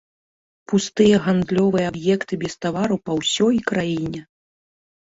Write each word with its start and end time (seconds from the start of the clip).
Пустыя 0.71 1.15
гандлёвыя 1.25 1.85
аб'екты 1.95 2.33
без 2.47 2.53
тавараў 2.67 2.97
па 3.05 3.11
ўсёй 3.21 3.55
краіне. 3.73 4.29